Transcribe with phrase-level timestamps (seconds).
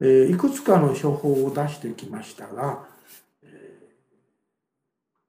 [0.00, 2.84] え、いくつかの処方を出してきましたが、
[3.42, 3.88] え、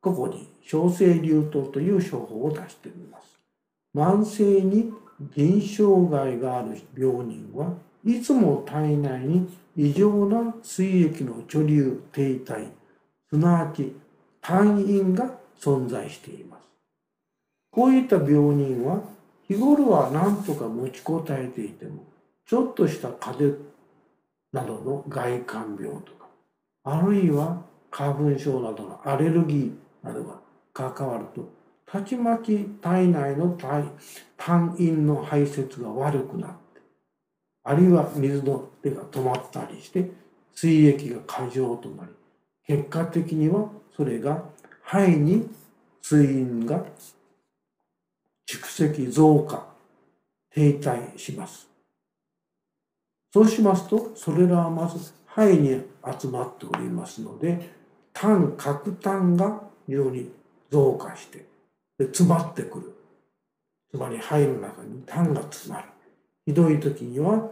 [0.01, 3.39] ここに小生流湯という処方を出してみます。
[3.95, 4.91] 慢性に
[5.35, 7.73] 腎障害がある病人は
[8.05, 12.67] いつも体内に異常な水液の貯留停滞
[13.29, 13.95] すなわち
[14.41, 16.63] 単因が存在しています。
[17.71, 19.01] こういった病人は
[19.47, 22.03] 日頃は何とか持ちこたえていても
[22.45, 23.65] ちょっとした風邪
[24.51, 26.27] などの外感病とか
[26.83, 27.61] あるいは
[27.91, 30.39] 花粉症などのアレルギーなどが
[30.73, 31.49] 関わると
[31.85, 33.57] たちまち体内の
[34.37, 36.81] 単因の排泄が悪くなって
[37.63, 40.11] あるいは水の手が止まったりして
[40.53, 42.11] 水液が過剰となり
[42.65, 44.43] 結果的にはそれが
[44.83, 45.49] 肺に
[46.01, 46.83] 水因が
[48.49, 49.65] 蓄積増加
[50.51, 51.67] 停滞します。
[53.33, 55.81] そうしますとそれらはまず肺に
[56.19, 57.69] 集まっておりますので
[58.13, 60.31] 痰核痰が非常に
[60.71, 61.45] 増加して
[61.97, 62.93] で詰まってくる。
[63.89, 65.87] つまり肺の中に痰が詰まる。
[66.45, 67.49] ひどい時には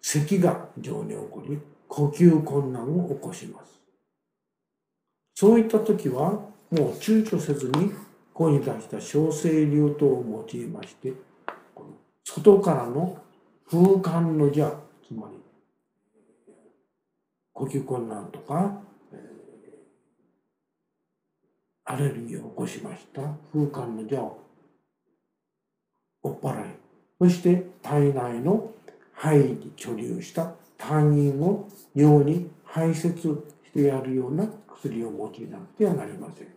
[0.00, 3.80] 咳が非常に起こり呼吸困難を起こします。
[5.34, 7.90] そういった時はもう躊躇せずに
[8.32, 11.12] ここに出した小生流等を用いまして
[12.24, 13.18] 外からの
[13.70, 14.68] 風寒の邪
[15.06, 15.38] つまり
[17.52, 18.80] 呼吸困難とか、
[19.12, 19.16] え、
[21.84, 24.40] アレルギーを起こしました風寒の邪を
[26.22, 26.70] 追っ払い
[27.20, 28.72] そして体内の
[29.14, 36.48] 肺に貯留した痰飲を尿に排泄してやるような薬を用いなくてはなりません。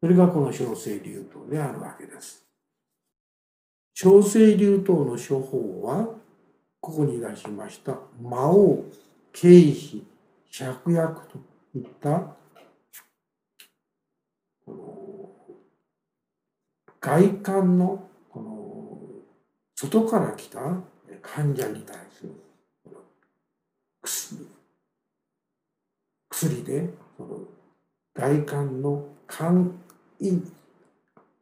[0.00, 2.44] それがこの小生流湯であるわけです。
[3.94, 6.08] 小生流湯の処方は、
[6.80, 8.84] ここに出しました魔王、
[9.32, 10.02] 経費、
[10.50, 11.38] 芍薬と
[11.78, 12.36] いった
[17.00, 18.98] 外観のこの
[19.74, 20.58] 外から来た
[21.22, 22.32] 患者に対する
[24.02, 24.46] 薬
[26.30, 27.40] 薬でその
[28.14, 29.72] 外観の肝
[30.18, 30.40] 陰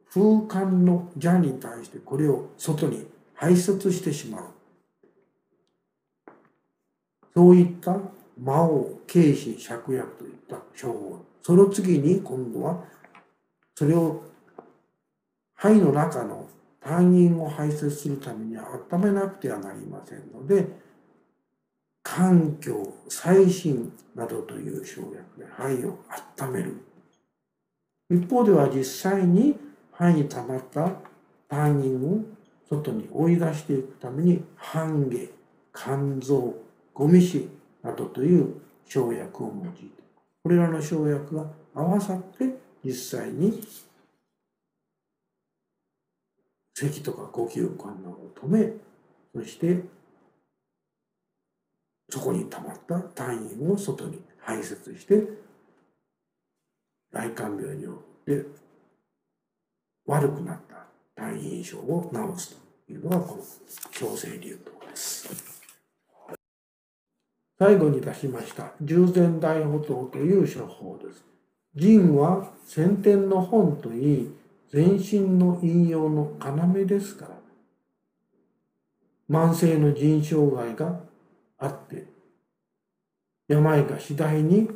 [0.09, 4.56] 風寒の邪に対してこれを外に排出してしまう。
[7.37, 7.95] そういった
[8.41, 12.83] 魔王軽視芍薬といった称号その次に今度は
[13.75, 14.23] それを
[15.55, 16.49] 肺の中の
[16.81, 20.67] 単因を排泄するためには温めなくてはなりませんので
[22.01, 25.99] 環境最新などという生薬で肺を
[26.41, 26.81] 温める。
[28.09, 29.55] 一方では実際に
[29.91, 30.91] 肺に溜まった
[31.47, 32.21] 単因を
[32.67, 35.29] 外に追い出していくために半下
[35.75, 36.66] 肝臓
[36.97, 37.47] ゴミ死
[37.83, 40.03] などという生薬を用いて
[40.41, 43.61] これらの生薬が合わさって実際に
[46.73, 48.73] 咳とか呼吸困難を止め
[49.35, 49.83] そして
[52.09, 55.21] そこに溜まった単位を外に排泄して
[57.13, 58.43] 大肝病によって
[60.07, 63.43] 悪くなった単位症を治すというのがこの
[63.91, 65.56] 強制流動です。
[67.59, 71.23] 最後に出しました従前大補刀という処方です。
[71.75, 74.31] 腎は先天の本といい
[74.71, 77.37] 全身の引用の要ですから
[79.29, 80.99] 慢性の腎障害が
[81.59, 82.05] あって
[83.47, 84.69] 病が次第に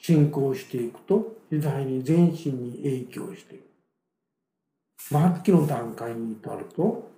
[0.00, 3.64] 進行していくと次第に全身に影響していく
[4.96, 7.10] 末期の段階に至ると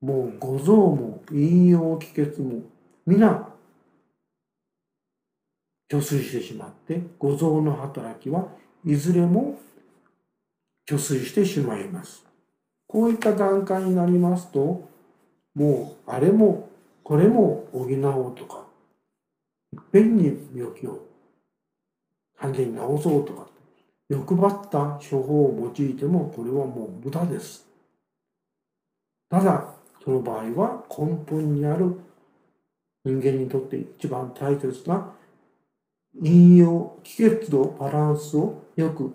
[0.00, 2.62] もう五臓も引用気血も
[3.06, 3.53] 皆
[5.94, 8.48] 虚水してしまって五臓の働きは
[8.84, 9.60] いずれも
[10.88, 12.24] 貯水してしまいます。
[12.88, 14.88] こういった段階になりますと、
[15.54, 16.68] もうあれも
[17.04, 18.66] これも補おうとか、
[19.72, 21.06] いっぺんに病気を
[22.40, 23.46] 完全に治そうとか、
[24.08, 27.66] 欲張った処方を用いてもこれはもう無駄です。
[29.30, 29.74] ただ、
[30.04, 31.98] その場合は根本にある
[33.04, 35.12] 人間にとって一番大切な
[36.22, 39.14] 引用、気血のバランスをよく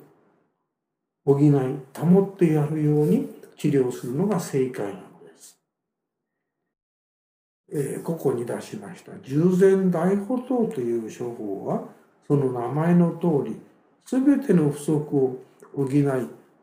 [1.25, 5.60] 補い保ってやるように治療するのが正解なのです。
[7.72, 9.12] えー、ここに出しました。
[9.19, 11.84] 従前大補刀という処方は
[12.28, 13.60] その名前の通り
[14.06, 15.44] 全ての不足を
[15.75, 16.04] 補い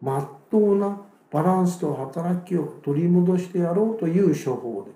[0.00, 1.00] まっとうな
[1.30, 4.86] バランスと働きを取り戻してやろうという処方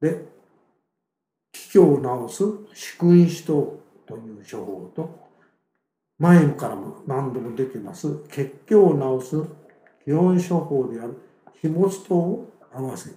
[0.00, 0.10] で。
[0.10, 0.28] で
[1.52, 1.98] 気気を
[2.28, 5.28] 治す主君子とという処方と
[6.18, 9.42] 前からも何度も出てます血虚を治す
[10.04, 11.16] 基本処方である
[11.60, 13.10] 飛沫糖を合わせ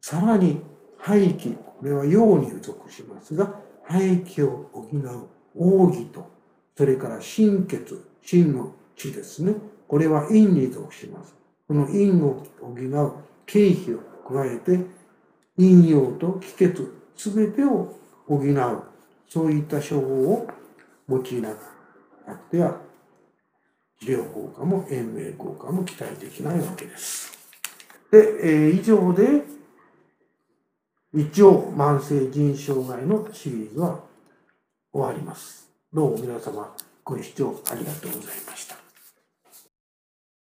[0.00, 0.60] さらに
[0.98, 3.52] 肺気これは陽に属しますが
[3.84, 6.38] 肺気を補う奥義と
[6.76, 9.54] それから心血心の血ですね。
[9.86, 11.34] これは陰に属します。
[11.66, 13.12] この陰を補う
[13.46, 13.98] 経費を
[14.28, 14.84] 加えて
[15.56, 17.96] 陰陽と気血すべてを
[18.28, 18.82] 補う。
[19.28, 20.48] そういった処方を
[21.08, 21.50] 用いな
[22.26, 22.78] あっては
[24.00, 27.36] 治療効果も延命効果も期待できないわけです。
[28.10, 29.42] で、えー、以上で
[31.14, 34.00] 一応慢性腎障害のシリーズは
[34.92, 35.68] 終わります。
[35.92, 38.87] どうも皆様ご視聴ありがとうございました。